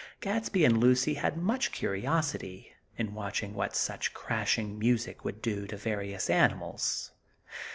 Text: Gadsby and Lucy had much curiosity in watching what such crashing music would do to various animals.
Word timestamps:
Gadsby 0.19 0.65
and 0.65 0.79
Lucy 0.79 1.13
had 1.13 1.37
much 1.37 1.71
curiosity 1.71 2.73
in 2.97 3.13
watching 3.13 3.53
what 3.53 3.75
such 3.75 4.15
crashing 4.15 4.79
music 4.79 5.23
would 5.23 5.43
do 5.43 5.67
to 5.67 5.77
various 5.77 6.27
animals. 6.27 7.11